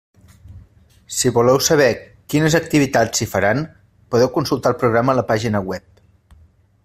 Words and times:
Si 1.17 1.31
voleu 1.35 1.59
saber 1.65 1.89
quines 2.33 2.57
activitats 2.61 3.21
s'hi 3.21 3.29
faran, 3.35 3.61
podeu 4.15 4.33
consultar 4.39 4.71
el 4.75 4.79
programa 4.85 5.15
a 5.15 5.19
la 5.21 5.27
pàgina 5.33 5.63
web. 5.73 6.05